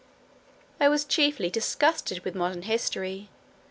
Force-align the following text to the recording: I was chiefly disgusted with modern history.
I 0.79 0.89
was 0.89 1.05
chiefly 1.05 1.51
disgusted 1.51 2.25
with 2.25 2.33
modern 2.33 2.63
history. 2.63 3.29